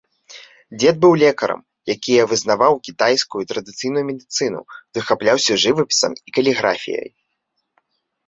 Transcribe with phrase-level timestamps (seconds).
[0.79, 1.59] Дзед быў лекарам,
[1.95, 4.61] якія вызнаваў кітайскую традыцыйную медыцыну,
[4.99, 7.09] захапляўся жывапісам і каліграфіяй.